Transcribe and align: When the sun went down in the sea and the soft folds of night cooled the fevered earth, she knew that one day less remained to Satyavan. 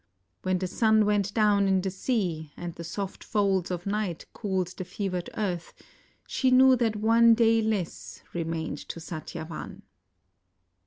When 0.41 0.57
the 0.57 0.65
sun 0.65 1.05
went 1.05 1.31
down 1.35 1.67
in 1.67 1.79
the 1.81 1.91
sea 1.91 2.53
and 2.57 2.73
the 2.73 2.83
soft 2.83 3.23
folds 3.23 3.69
of 3.69 3.85
night 3.85 4.25
cooled 4.33 4.69
the 4.69 4.83
fevered 4.83 5.29
earth, 5.37 5.75
she 6.25 6.49
knew 6.49 6.75
that 6.77 6.95
one 6.95 7.35
day 7.35 7.61
less 7.61 8.23
remained 8.33 8.79
to 8.89 8.99
Satyavan. 8.99 9.83